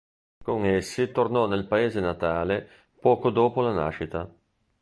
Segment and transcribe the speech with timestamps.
[0.43, 2.67] Con essi tornò nel paese natale
[2.99, 4.27] poco dopo la nascita.